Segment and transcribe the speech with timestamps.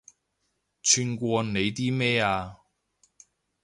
[0.81, 2.57] 串過你啲咩啊